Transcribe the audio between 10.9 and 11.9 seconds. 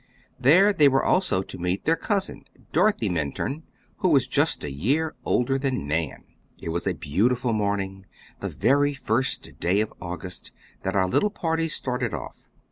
our little party